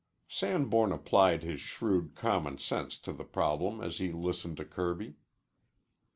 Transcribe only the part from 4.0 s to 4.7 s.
listened to